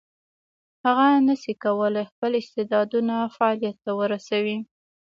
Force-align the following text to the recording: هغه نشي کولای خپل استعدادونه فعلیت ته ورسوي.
هغه 0.85 1.07
نشي 1.27 1.53
کولای 1.63 2.09
خپل 2.11 2.31
استعدادونه 2.41 3.15
فعلیت 3.35 3.77
ته 3.85 3.91
ورسوي. 3.99 4.57